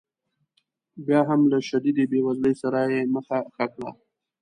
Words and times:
بیا 1.05 1.19
هم 1.29 1.41
له 1.51 1.57
شدیدې 1.69 2.05
بې 2.11 2.19
وزلۍ 2.25 2.53
سره 2.61 2.79
یې 2.93 3.01
مخه 3.15 3.37
ښه 3.53 3.65
کړې. 3.73 3.89